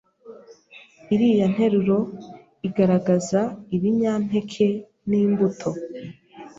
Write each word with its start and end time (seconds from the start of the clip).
iriya 1.13 1.45
nteruro 1.53 1.97
igaragaza 2.67 3.39
“ibinyampeke 3.75 4.67
n’imbuto” 5.09 5.69